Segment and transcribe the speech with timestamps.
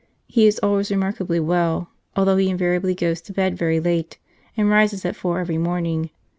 [0.25, 4.17] He is always remarkably well, although he invari ably goes to bed very late,
[4.57, 6.09] and rises at four every morning.